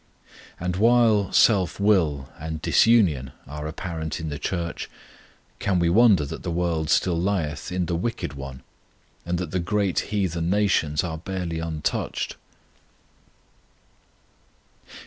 And 0.59 0.77
while 0.77 1.31
self 1.31 1.79
will 1.79 2.27
and 2.39 2.59
disunion 2.59 3.33
are 3.45 3.67
apparent 3.67 4.19
in 4.19 4.29
the 4.29 4.39
Church, 4.39 4.89
can 5.59 5.77
we 5.77 5.89
wonder 5.91 6.25
that 6.25 6.41
the 6.41 6.49
world 6.49 6.89
still 6.89 7.21
lieth 7.21 7.71
in 7.71 7.85
the 7.85 7.95
wicked 7.95 8.33
one, 8.33 8.63
and 9.27 9.37
that 9.37 9.51
the 9.51 9.59
great 9.59 9.99
heathen 10.09 10.49
nations 10.49 11.03
are 11.03 11.19
barely 11.19 11.61
touched? 11.81 12.35